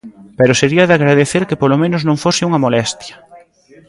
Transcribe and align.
Pero 0.39 0.57
sería 0.61 0.87
de 0.87 0.95
agradecer 0.97 1.41
que 1.49 1.59
polo 1.61 1.77
menos 1.83 2.01
non 2.07 2.21
fose 2.23 2.45
unha 2.47 2.63
molestia. 2.65 3.15